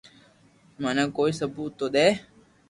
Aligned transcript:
منو 0.81 1.05
ڪوئي 1.17 1.31
سبوت 1.39 1.71
تو 1.79 1.85
دي 1.95 2.07